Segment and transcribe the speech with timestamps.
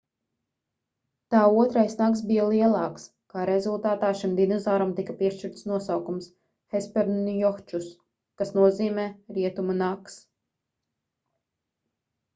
[1.33, 3.03] tā otrais nags bija lielāks
[3.33, 6.31] kā rezultātā šim dinozauram tika piešķirts nosaukums
[6.77, 7.93] hesperonychus
[8.43, 9.07] kas nozīmē
[9.39, 10.17] rietumu nags